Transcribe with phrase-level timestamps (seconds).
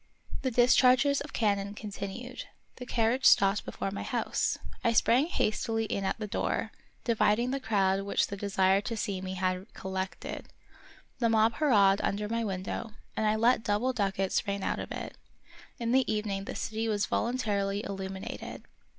[0.41, 2.45] The discharges of cannon continued.
[2.77, 4.57] The carriage stopped be fore my house.
[4.83, 8.25] I sprang hastily in at the door, 38 The Wonderful History dividing the crowd which
[8.27, 10.47] the desire to see me had collected.
[11.19, 15.15] The mob hurrahed under my window, and I let double ducats rain out of it.
[15.77, 18.63] In the evening the city was voluntarily illumi nated.